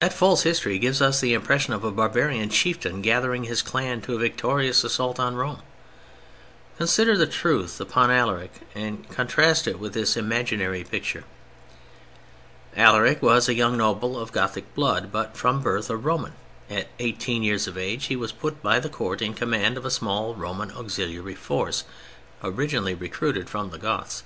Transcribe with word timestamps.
That 0.00 0.14
false 0.14 0.44
history 0.44 0.78
gives 0.78 1.02
us 1.02 1.20
the 1.20 1.34
impression 1.34 1.74
of 1.74 1.84
a 1.84 1.90
barbarian 1.90 2.48
Chieftain 2.48 3.02
gathering 3.02 3.44
his 3.44 3.60
Clan 3.60 4.00
to 4.00 4.14
a 4.14 4.18
victorious 4.18 4.82
assault 4.82 5.20
on 5.20 5.36
Rome. 5.36 5.60
Consider 6.78 7.18
the 7.18 7.26
truth 7.26 7.78
upon 7.78 8.10
Alaric 8.10 8.62
and 8.74 9.06
contrast 9.10 9.68
it 9.68 9.78
with 9.78 9.92
this 9.92 10.16
imaginary 10.16 10.84
picture. 10.84 11.24
Alaric 12.78 13.20
was 13.20 13.46
a 13.46 13.54
young 13.54 13.76
noble 13.76 14.18
of 14.18 14.32
Gothic 14.32 14.74
blood, 14.74 15.12
but 15.12 15.36
from 15.36 15.60
birth 15.60 15.90
a 15.90 15.98
Roman; 15.98 16.32
at 16.70 16.88
eighteen 16.98 17.42
years 17.42 17.66
of 17.68 17.76
age 17.76 18.06
he 18.06 18.16
was 18.16 18.32
put 18.32 18.62
by 18.62 18.80
the 18.80 18.88
Court 18.88 19.20
in 19.20 19.34
command 19.34 19.76
of 19.76 19.84
a 19.84 19.90
small 19.90 20.34
Roman 20.34 20.70
auxiliary 20.72 21.34
force 21.34 21.84
originally 22.42 22.94
recruited 22.94 23.50
from 23.50 23.68
the 23.68 23.76
Goths. 23.78 24.22